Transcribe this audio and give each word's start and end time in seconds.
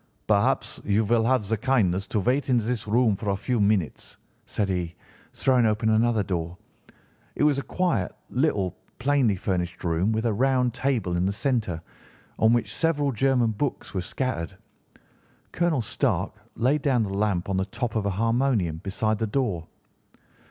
"'Perhaps 0.25 0.81
you 0.83 1.05
will 1.05 1.23
have 1.25 1.47
the 1.47 1.55
kindness 1.57 2.07
to 2.07 2.19
wait 2.19 2.49
in 2.49 2.57
this 2.57 2.87
room 2.87 3.15
for 3.15 3.29
a 3.29 3.35
few 3.37 3.59
minutes,' 3.59 4.17
said 4.47 4.67
he, 4.67 4.95
throwing 5.31 5.67
open 5.67 5.89
another 5.89 6.23
door. 6.23 6.57
It 7.35 7.43
was 7.43 7.59
a 7.59 7.61
quiet, 7.61 8.11
little, 8.31 8.75
plainly 8.97 9.35
furnished 9.35 9.83
room, 9.83 10.11
with 10.11 10.25
a 10.25 10.33
round 10.33 10.73
table 10.73 11.15
in 11.17 11.27
the 11.27 11.31
centre, 11.31 11.83
on 12.39 12.51
which 12.51 12.73
several 12.75 13.11
German 13.11 13.51
books 13.51 13.93
were 13.93 14.01
scattered. 14.01 14.57
Colonel 15.51 15.83
Stark 15.83 16.33
laid 16.55 16.81
down 16.81 17.03
the 17.03 17.13
lamp 17.13 17.47
on 17.47 17.57
the 17.57 17.65
top 17.65 17.95
of 17.95 18.07
a 18.07 18.09
harmonium 18.09 18.77
beside 18.77 19.19
the 19.19 19.27
door. 19.27 19.67